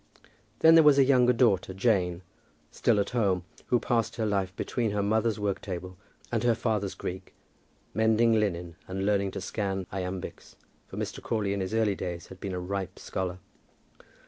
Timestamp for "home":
3.11-3.43